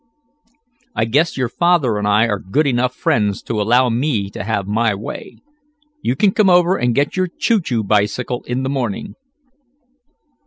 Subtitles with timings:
[0.95, 4.65] "I guess your father and I are good enough friends to allow me to have
[4.65, 5.37] my way.
[6.01, 9.13] You can come over and get your choo choo bicycle in the morning."